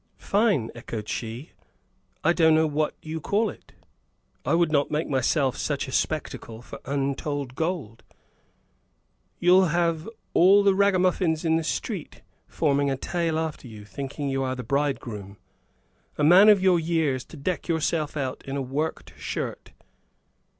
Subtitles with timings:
[0.17, 1.51] "Fine!" echoed she.
[2.23, 3.73] "I don't know what you call it.
[4.43, 8.01] I would not make myself such a spectacle for untold gold.
[9.37, 14.41] You'll have all the ragamuffins in the street forming a tail after you, thinking you
[14.41, 15.37] are the bridegroom.
[16.17, 19.71] A man of your years to deck yourself out in a worked shirt!